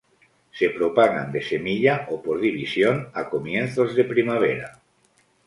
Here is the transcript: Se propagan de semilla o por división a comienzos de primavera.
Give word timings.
Se 0.59 0.69
propagan 0.71 1.31
de 1.31 1.41
semilla 1.49 1.93
o 2.13 2.15
por 2.23 2.39
división 2.47 3.11
a 3.19 3.29
comienzos 3.29 3.95
de 3.95 4.03
primavera. 4.03 4.81